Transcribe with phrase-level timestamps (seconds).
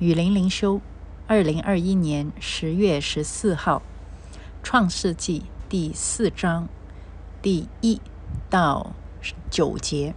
[0.00, 0.80] 雨林灵修，
[1.26, 3.82] 二零二一年十月十四号，
[4.62, 6.68] 创世纪第四章
[7.42, 8.00] 第一
[8.48, 8.92] 到
[9.50, 10.14] 九节。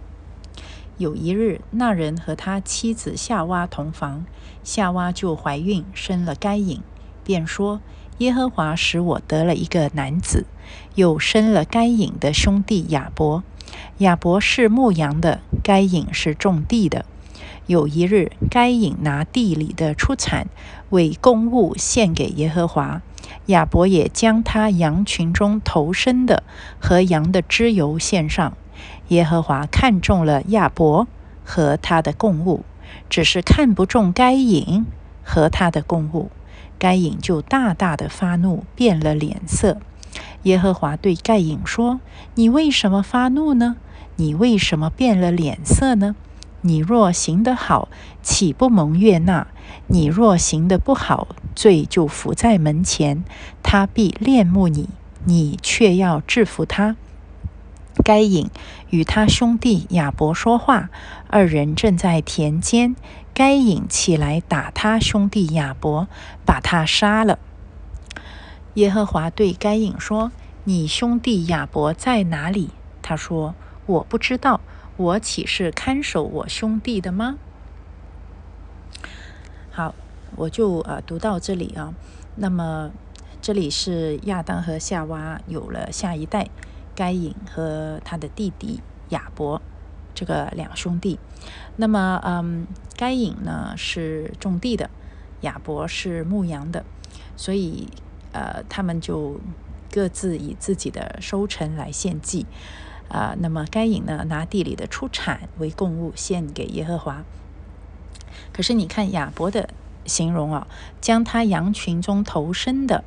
[0.98, 4.24] 有一日，那人和他妻子夏娃同房，
[4.62, 6.80] 夏娃就怀孕，生了该隐，
[7.24, 7.80] 便说
[8.18, 10.46] ：“耶和华使我得了一个男子。”
[10.94, 13.42] 又生了该隐的兄弟亚伯。
[13.98, 17.04] 亚伯是牧羊的，该隐是种地的。
[17.66, 20.48] 有一日，该隐拿地里的出产
[20.90, 23.02] 为公物献给耶和华，
[23.46, 26.42] 亚伯也将他羊群中头生的
[26.80, 28.56] 和羊的脂油献上。
[29.08, 31.06] 耶和华看中了亚伯
[31.44, 32.64] 和他的供物，
[33.08, 34.84] 只是看不中该隐
[35.22, 36.30] 和他的供物。
[36.78, 39.78] 该隐就大大的发怒，变了脸色。
[40.42, 42.00] 耶和华对该隐说
[42.34, 43.76] ：“你为什么发怒呢？
[44.16, 46.16] 你为什么变了脸色呢？”
[46.62, 47.88] 你若行得好，
[48.22, 49.48] 岂不蒙悦纳？
[49.88, 53.24] 你若行得不好，罪就伏在门前，
[53.62, 54.88] 他必恋慕你，
[55.24, 56.96] 你却要制服他。
[58.04, 58.48] 该隐
[58.90, 60.88] 与他兄弟亚伯说话，
[61.28, 62.96] 二人正在田间。
[63.34, 66.06] 该隐起来打他兄弟亚伯，
[66.44, 67.38] 把他杀了。
[68.74, 70.30] 耶和华对该隐说
[70.64, 72.70] ：“你兄弟亚伯在哪里？”
[73.02, 73.54] 他说
[73.86, 74.60] ：“我不知道。”
[75.02, 77.36] 我岂是看守我兄弟的吗？
[79.72, 79.96] 好，
[80.36, 81.92] 我就呃读到这里啊。
[82.36, 82.92] 那么
[83.40, 86.48] 这里是亚当和夏娃有了下一代，
[86.94, 89.60] 该隐和他的弟弟亚伯
[90.14, 91.18] 这个两兄弟。
[91.74, 94.88] 那么嗯，该隐呢是种地的，
[95.40, 96.84] 亚伯是牧羊的，
[97.36, 97.88] 所以
[98.30, 99.40] 呃他们就
[99.90, 102.46] 各自以自己的收成来献祭。
[103.08, 107.24] 啊，那么该隐呢，拿地里的出产为供物献给耶和华。
[108.52, 109.68] 可是你看亚伯的
[110.06, 110.66] 形容啊，
[111.00, 113.04] 将他羊群中头生的、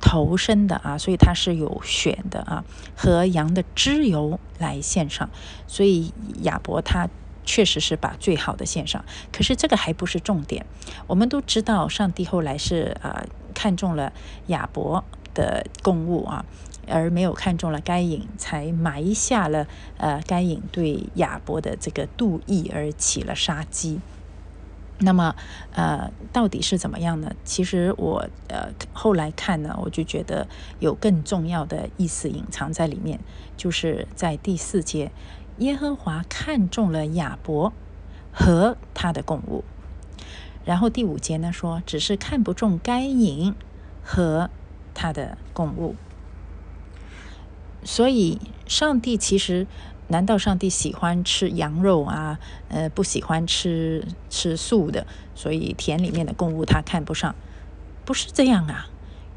[0.00, 2.64] 头生的啊，所以他是有选的啊，
[2.96, 5.28] 和羊的脂油来献上。
[5.66, 7.08] 所以亚伯他
[7.44, 9.04] 确实是把最好的献上。
[9.32, 10.66] 可是这个还不是重点。
[11.06, 14.12] 我们都知道，上帝后来是啊看中了
[14.48, 15.04] 亚伯
[15.34, 16.44] 的供物啊。
[16.88, 19.66] 而没有看中了该隐，才埋下了
[19.98, 24.00] 呃该隐对亚伯的这个妒意，而起了杀机。
[24.98, 25.36] 那么
[25.74, 27.34] 呃到底是怎么样呢？
[27.44, 30.48] 其实我呃后来看呢，我就觉得
[30.78, 33.20] 有更重要的意思隐藏在里面，
[33.58, 35.12] 就是在第四节，
[35.58, 37.74] 耶和华看中了亚伯
[38.32, 39.64] 和他的供物，
[40.64, 43.54] 然后第五节呢说，只是看不中该隐
[44.02, 44.48] 和
[44.94, 45.94] 他的供物。
[47.86, 49.66] 所以，上帝其实，
[50.08, 52.40] 难道上帝喜欢吃羊肉啊？
[52.68, 57.36] 呃，不喜欢吃吃素的，所以田里面的供物他看不上，
[58.04, 58.88] 不是这样啊。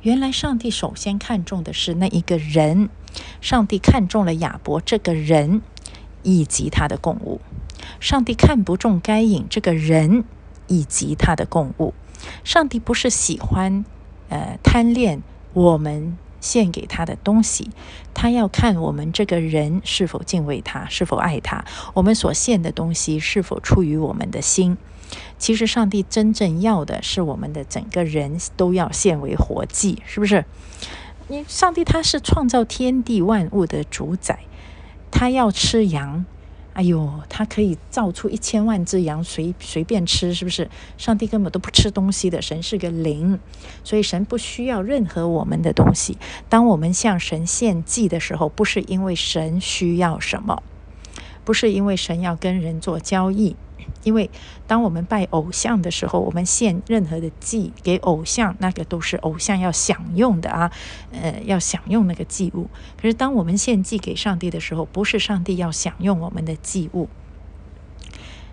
[0.01, 2.89] 原来上帝首先看重的是那一个人，
[3.39, 5.61] 上帝看中了亚伯这个人
[6.23, 7.39] 以及他的供物，
[7.99, 10.23] 上帝看不中该隐这个人
[10.67, 11.93] 以及他的供物。
[12.43, 13.85] 上帝不是喜欢
[14.29, 15.21] 呃贪恋
[15.53, 16.17] 我们。
[16.41, 17.69] 献给他的东西，
[18.13, 21.65] 他要看我们这个人是否敬畏他，是否爱他。
[21.93, 24.77] 我们所献的东西是否出于我们的心？
[25.37, 30.45] 其实，上帝真正要的是我们的整个人都要献为活祭，是不是？
[31.27, 34.39] 你上帝他是创造天地万物的主宰，
[35.11, 36.25] 他要吃羊。
[36.73, 40.69] 哎呦，他可以造出一千万只羊，随随便吃，是不是？
[40.97, 43.37] 上帝根本都不吃东西的，神是个灵，
[43.83, 46.17] 所以神不需要任何我们的东西。
[46.47, 50.63] 当我们向神献祭的时候，不是因为神需要什么，
[51.43, 53.57] 不是因为神要跟人做交易。
[54.03, 54.29] 因为
[54.67, 60.71] 当我们拜偶像的时候，我们献任何的祭给偶像，那个都是偶像要享用的啊，
[61.11, 62.67] 呃，要享用那个祭物。
[62.95, 67.07] 可是当我们献祭给上帝的时候，不是上帝要享用我们的祭物，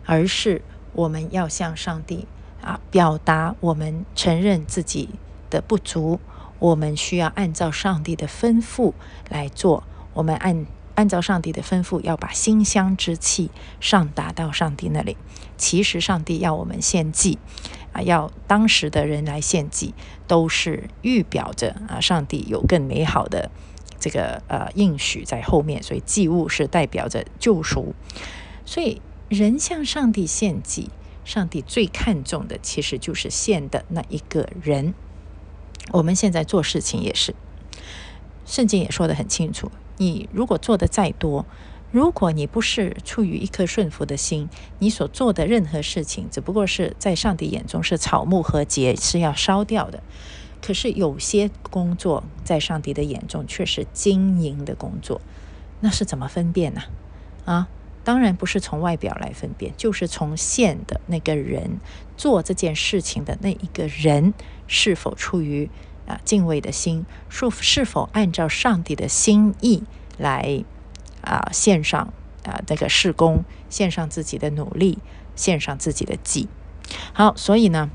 [0.05, 2.27] 而是我们要向上帝
[2.63, 5.11] 啊表达我们承认自己
[5.51, 6.21] 的不足，
[6.59, 8.93] 我们需要按照上帝的吩咐
[9.29, 9.85] 来做，
[10.15, 10.67] 我们按。
[10.97, 13.51] 按照上帝的吩咐，要把馨香之气
[13.81, 15.17] 上达到上帝那里。
[15.57, 17.39] 其实上帝要我们献祭，
[17.93, 19.95] 啊，要当时的人来献祭，
[20.27, 23.51] 都是预表着啊，上帝有更美好的
[24.01, 25.83] 这个呃应许在后面。
[25.83, 27.95] 所以祭物是代表着救赎。
[28.65, 30.91] 所以人向上帝献祭，
[31.25, 34.95] 上帝最看重的其实就是献的那一个人。
[35.93, 37.35] 我们现在做事情也是，
[38.47, 39.71] 圣经也说得很清楚。
[39.97, 41.47] 你如果做的再多，
[41.91, 44.49] 如果你不是出于一颗顺服的心，
[44.79, 50.03] 你所做的任何事情，只不过是在上帝眼中是草木和节，是要烧掉的。
[50.61, 55.21] 可是有些工作在上帝的眼中却是经营的工作，
[55.81, 56.83] 那是怎么分辨呢？
[57.45, 57.69] 啊，
[58.03, 61.79] 当然不是从外表来分辨，就是从现的那个人
[62.17, 64.35] 做这件事情的那一个人
[64.67, 65.71] 是否出于
[66.07, 69.83] 啊敬畏的心，是是否按照上帝的心意
[70.17, 70.65] 来。
[71.23, 72.13] 啊，献上
[72.45, 75.01] 啊，这个事工，献上自己的努力，
[75.35, 76.47] 献上自己的计。
[77.13, 77.91] 好，所以呢，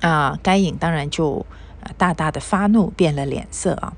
[0.00, 1.44] 啊，该隐当然就
[1.98, 3.94] 大大的发怒，变了脸色啊。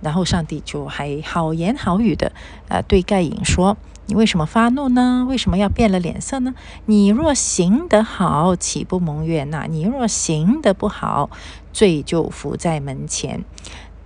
[0.00, 2.32] 然后上帝就还好言好语的
[2.68, 5.26] 啊，对盖隐说：“你为什么发怒呢？
[5.28, 6.54] 为什么要变了脸色呢？
[6.86, 9.66] 你若行得好，岂不蒙悦纳？
[9.66, 11.30] 你若行得不好，
[11.72, 13.44] 罪就伏在门前。”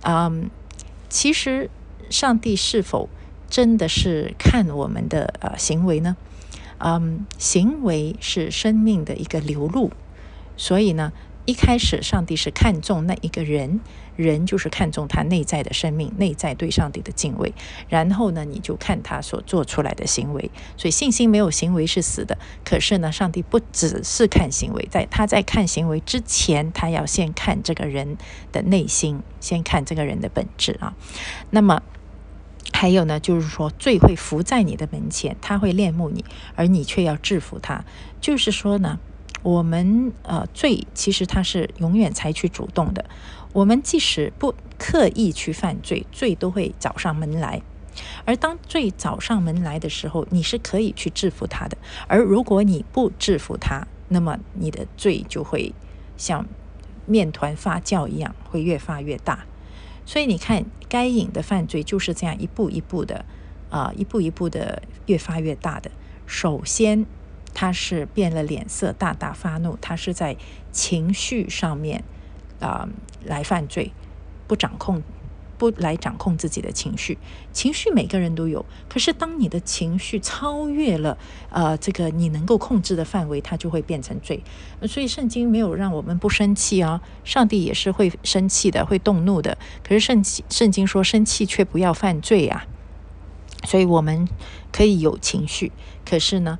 [0.03, 0.49] 嗯，
[1.07, 1.69] 其实
[2.09, 3.07] 上帝是否？
[3.49, 6.15] 真的是看我们的呃行为呢，
[6.77, 9.91] 嗯，行为是生命的一个流露，
[10.55, 11.11] 所以呢，
[11.45, 13.79] 一开始上帝是看重那一个人，
[14.15, 17.53] 人就是看重他内在的生命，内在对上帝的敬畏，
[17.89, 22.37] 然后呢，你就看他所做出来的行为，所以信心没有行为是死的。
[22.63, 28.17] 可是呢，上帝不只是看行为，在他在看行为之前，他要先看这个人
[28.51, 30.95] 的内心，先看这个人的本质啊，
[31.49, 31.81] 那么。
[32.73, 36.23] 还有呢，就是说罪会伏在你的门前，他会恋慕你，
[36.55, 37.83] 而你却要制服他。
[38.21, 38.97] 就是说呢，
[39.43, 43.05] 我们呃罪其实他是永远采取主动的。
[43.53, 47.61] 我们即使不刻意去犯罪，罪都会找上门来。
[48.23, 51.77] 而当罪找上门来的时候，你是可以去制服他的。
[52.07, 55.73] 而如果你不制服他，那么你的罪就会
[56.15, 56.47] 像
[57.05, 59.45] 面团发酵一样，会越发越大。
[60.05, 63.25] 所以你看，该隐的犯罪就是这样一步一步的，
[63.69, 65.91] 啊，一步一步的越发越大的。
[66.25, 67.05] 首先，
[67.53, 70.35] 他是变了脸色，大大发怒，他是在
[70.71, 72.03] 情绪上面
[72.59, 72.87] 啊
[73.23, 73.91] 来犯罪，
[74.47, 75.01] 不掌控。
[75.57, 77.19] 不来掌控自己的情绪，
[77.53, 78.65] 情绪每个人都有。
[78.89, 81.19] 可是当你的情绪超越了
[81.51, 84.41] 呃这个你能够控制的范围，它就会变成罪。
[84.87, 89.55] 所以圣经没有让我们不生气啊，上帝也是会生气的，会动怒的。
[89.83, 92.65] 可是圣圣经说生气却不要犯罪啊。
[93.63, 94.27] 所以我们
[94.71, 95.71] 可以有情绪，
[96.03, 96.57] 可是呢，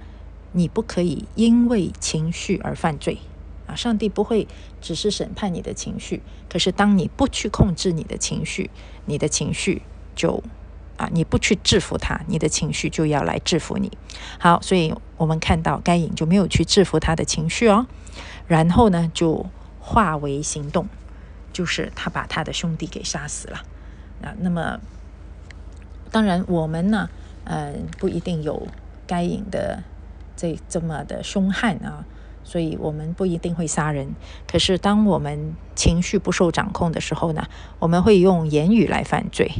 [0.52, 3.20] 你不可以因为情绪而犯罪。
[3.68, 4.48] 啊上帝不会
[4.82, 8.70] 只是审判你的情绪，可是当你不去控制你的情绪，
[9.06, 9.82] 你的情绪
[10.14, 10.44] 就
[10.98, 13.90] 啊，你不去制服他，你的情绪就要来制服你。
[14.40, 17.88] 好，所以我们看到该隐就没有去制服他的情绪哦，
[18.46, 19.46] 然后呢就
[19.80, 20.88] 化为行动，
[21.54, 23.64] 就是他把他的兄弟给杀死了
[24.22, 24.36] 啊。
[24.40, 24.80] 那么
[26.12, 27.10] 当然我们呢，
[27.46, 28.68] 嗯，不一定有
[29.08, 29.82] 该隐的
[30.42, 32.06] 这这么的凶悍啊。
[32.44, 34.16] 所以我们不一定会杀人，
[34.48, 37.48] 可是当我们情绪不受掌控的时候呢，
[37.78, 39.52] 我们会用言语来犯罪，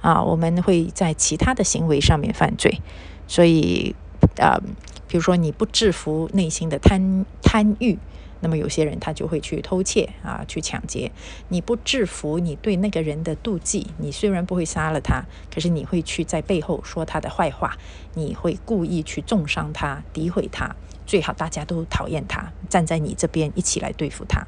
[0.00, 2.80] 啊，我们会在其他的行为上面犯罪。
[3.28, 3.94] 所以，
[4.36, 4.58] 呃，
[5.06, 7.98] 比如说你不制服内心的贪贪欲，
[8.44, 11.10] 那么有些人他就会去偷窃啊，去抢劫。
[11.48, 17.78] 你不制服你对那个人的妒忌，你虽然不会杀了他，可是你会去在背后说他的坏话，
[18.12, 20.76] 你会故意去重伤他、诋毁他。
[21.06, 24.46] 最好大家都讨厌他，站在你这边一起来对付他，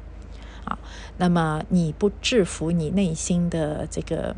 [0.65, 0.77] 啊，
[1.17, 4.35] 那么你不制服你内心的这个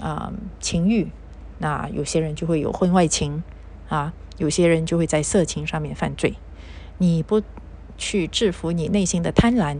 [0.00, 1.10] 啊情欲，
[1.58, 3.42] 那有些人就会有婚外情
[3.90, 6.34] 啊，有些人就会在色情上面犯罪。
[6.96, 7.42] 你不
[7.96, 9.78] 去制服你内心的贪婪，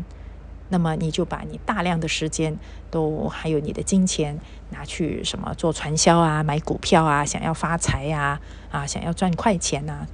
[0.68, 2.56] 那么你就把你大量的时间
[2.90, 4.38] 都还有你的金钱
[4.70, 8.40] 拿去什么做传销啊、买股票啊、想要发财呀、
[8.70, 10.06] 啊想要赚快钱呐。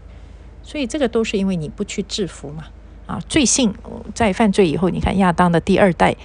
[0.63, 2.67] 所以这个都是因为你不去制服嘛，
[3.07, 3.75] 啊，罪性
[4.15, 6.17] 在犯罪以后，你看亚当的第二代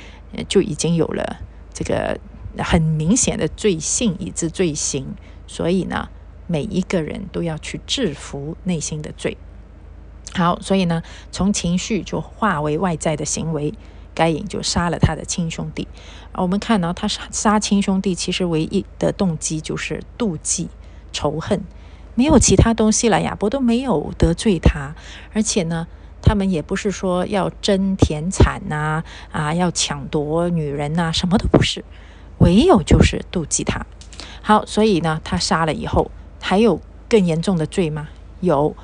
[0.47, 1.37] 就已经有了
[1.73, 2.19] 这个
[2.57, 5.07] 很明显的罪性以致罪行，
[5.47, 6.09] 所以呢，
[6.47, 9.37] 每一个人都要去制服内心的罪。
[10.35, 11.01] 好，所以呢，
[11.31, 13.73] 从情绪就化为外在的行为，
[14.13, 15.87] 该隐就杀了他的亲兄弟。
[16.33, 20.67] 我们看到他杀杀亲兄弟，其实唯一的动机就是妒忌、
[21.13, 21.63] 仇恨。
[22.15, 24.93] 没有其他东西了，亚伯都没有得罪他，
[25.33, 25.87] 而且呢，
[26.21, 31.85] 他们也不是说要争田产呐，啊，要抢夺女人呐，什么都不是，
[32.39, 33.85] 唯有就是妒忌他。
[34.41, 36.11] 好，所以呢，他杀了以后，
[36.41, 38.09] 还有更严重的罪吗？
[38.41, 38.75] 有，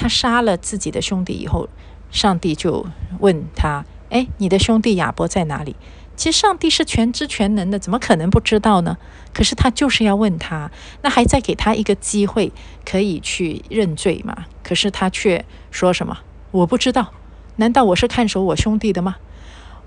[0.00, 1.68] 他杀了自己的兄弟以后，
[2.10, 2.86] 上帝就
[3.18, 5.76] 问他：哎，你的兄弟亚伯在哪里？
[6.16, 8.96] 其实上帝是全知全能的，怎么可能不知道呢？
[9.34, 10.70] 可是他就是要问他，
[11.02, 12.50] 那还在给他一个机会
[12.82, 14.46] 可以去认罪嘛？
[14.62, 16.16] 可是他却说什么？
[16.50, 17.12] 我不知道，
[17.56, 19.16] 难道我是看守我兄弟的吗？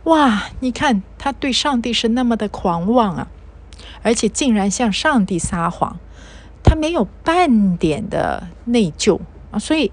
[0.03, 0.43] 哇！
[0.59, 3.27] 你看他对上帝是那么的狂妄啊，
[4.03, 5.97] 而且竟然向上帝撒谎，
[6.63, 9.19] 他没有半点的内疚
[9.53, 9.89] 啊，所以。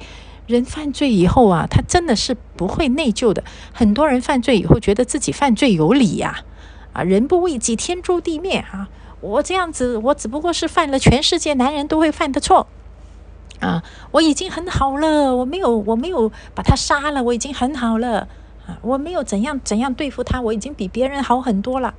[0.46, 3.44] 人犯罪以后啊，他真的是不会内疚的。
[3.72, 6.40] 很多人犯罪以后，觉得自己犯罪有理呀，
[6.92, 8.88] 啊，人不为己，天诛地灭啊！
[9.20, 12.66] 我这样子，我只不过是犯了全世界男人都会犯的错
[13.60, 13.84] 啊！
[14.10, 18.26] 我已经很好了，我没有，我没有把他杀了，我已经很好了
[18.66, 18.76] 啊！
[18.82, 21.94] 我没有怎样怎样对付他，我已经比别人好很多了，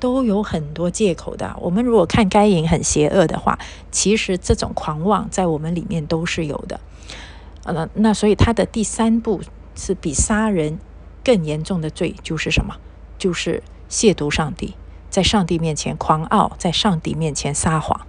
[0.00, 1.54] 都有很多借口的。
[1.60, 3.58] 我们如果看该隐很邪恶的话，
[3.92, 6.80] 其实这种狂妄在我们里面都是有的。
[7.64, 9.42] 呃，那所以他的第三步
[9.76, 10.78] 是比杀人
[11.22, 12.74] 更严重的罪，就是什么？
[13.18, 14.74] 就是亵渎上帝，
[15.10, 18.00] 在上帝面前狂傲，在上帝面前撒谎。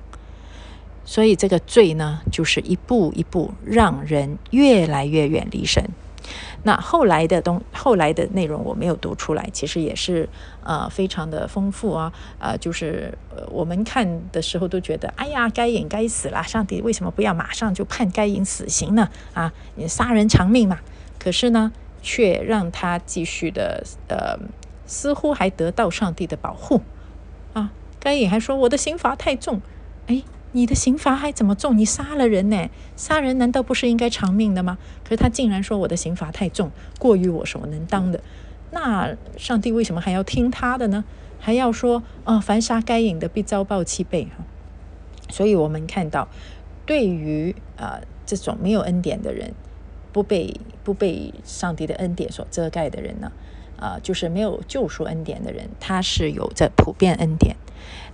[1.03, 5.89] 所以这个罪呢，就是一步一步让人越来越远离神。
[6.63, 10.29] 那后来的东，后来的内容我没有读出来，其实也是
[10.63, 13.17] 呃非常的丰富啊，呃就是
[13.49, 19.09] 我们看的时候都觉得，哎呀，该隐该死了，上帝为什么不要马上就判该隐死刑呢？
[19.33, 20.79] 啊，你杀人偿命嘛。
[21.17, 24.37] 可是呢，却让他继续的，呃，
[24.85, 26.81] 似乎还得到上帝的保护
[27.53, 27.71] 啊。
[27.99, 29.61] 该隐还说我的刑罚太重，
[30.07, 30.21] 哎。
[30.53, 31.77] 你的刑罚还怎么重？
[31.77, 32.69] 你杀了人呢？
[32.97, 34.77] 杀人难道不是应该偿命的吗？
[35.03, 38.21] 可是他竟然说我的刑罚太重，过于我所能当的。
[38.71, 41.03] 那上帝为什么还要听他的呢？
[41.39, 44.43] 还要说哦，凡杀该隐的必遭报七倍哈。
[45.29, 46.27] 所以我们看到，
[46.85, 49.53] 对于呃这种没有恩典的人，
[50.11, 50.53] 不被
[50.83, 53.31] 不被上帝的恩典所遮盖的人呢，
[53.77, 57.55] 啊，就是没有救赎恩典的人，他是有着普遍恩典。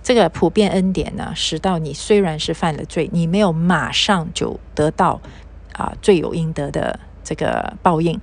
[0.02, 5.20] 这个普遍恩典呢，使到你虽然是犯了罪，你没有马上就得到
[5.74, 8.18] 啊罪有应得的这个报应。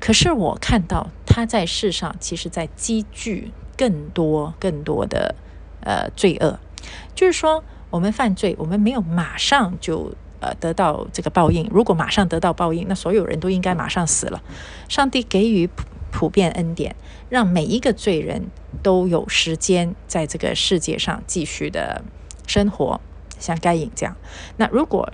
[0.00, 5.34] 可是我看到他在世上，其实在积聚更多更多的
[5.80, 6.58] 呃罪恶。
[7.14, 11.68] 就是说，我们犯罪，我们没有马上就呃得到这个报应。
[11.70, 14.42] 如果马上得到报应，那所有人都应该马上死了。
[14.88, 15.70] 上帝给予。
[16.14, 16.94] 普遍恩典，
[17.28, 18.46] 让每一个罪人
[18.84, 22.04] 都有时间在这个世界上继续的
[22.46, 23.00] 生活，
[23.40, 24.16] 像该隐这样。
[24.56, 25.12] 那如果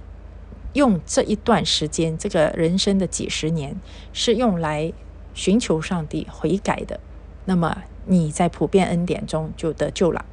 [0.74, 3.80] 用这一段时间，这个人生的几十年
[4.12, 4.92] 是用来
[5.32, 7.00] 寻求上帝悔改的，
[7.46, 10.26] 那么你在普遍恩典中就得救了，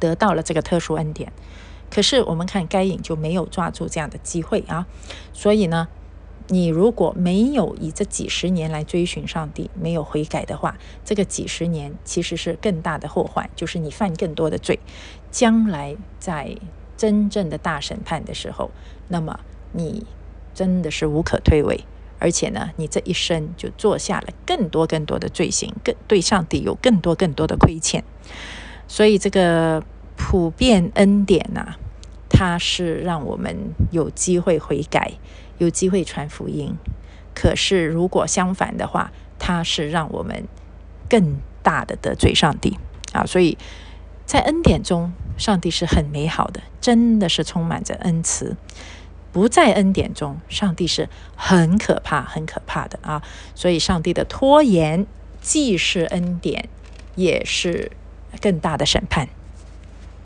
[0.00, 1.30] 得到了这个特殊恩典。
[1.90, 4.86] 可是我们看该隐就没有抓住这样的机会啊，
[5.34, 5.88] 所以呢？
[6.48, 14.78] 你如果没有以这几十年来追寻上帝，没有悔改的话，这个几十年其实是更大的祸患，就是你犯更多的罪。
[15.30, 16.56] 将来在
[16.96, 18.70] 真正的大审判的时候，
[19.08, 19.40] 那么
[19.72, 20.06] 你
[20.54, 21.80] 真的是无可推诿，
[22.18, 28.02] 而且呢，你这一生就做下了更多更多的罪行，更对上帝有更多更多的亏欠。
[28.88, 29.82] 所以这个
[30.16, 31.74] 普遍恩典呐，
[32.36, 33.56] 它是让我们
[33.90, 35.12] 有机会悔改。
[35.58, 36.76] 有机会传福音，
[37.34, 40.44] 可是如果相反的话，它是让我们
[41.08, 42.76] 更大的得罪上帝
[43.14, 43.24] 啊！
[43.24, 43.56] 所以
[44.26, 48.56] 在恩典中，上帝是很美好的，真的是充满着恩慈；
[49.32, 53.22] 不在恩典中，上帝是很可怕、很可怕的啊！
[53.54, 55.06] 所以，上帝的拖延
[55.40, 56.68] 既是恩典，
[57.14, 57.92] 也是
[58.42, 59.26] 更大的审判。